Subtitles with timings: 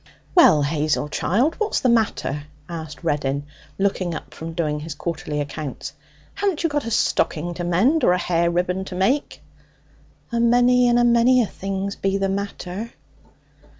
[0.33, 3.45] 'Well, Hazel, child, what's the matter?' asked Reddin,
[3.77, 5.93] looking up from doing his quarterly accounts.
[6.33, 9.43] 'Haven't you got a stocking to mend or a hair ribbon to make?'
[10.31, 12.89] 'A many and a many things be the matter.'